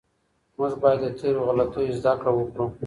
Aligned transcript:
موږ 0.57 0.73
باید 0.81 0.99
له 1.03 1.09
تېرو 1.19 1.41
غلطیو 1.49 1.97
زده 1.99 2.13
کړه 2.21 2.31
وکړو. 2.35 2.65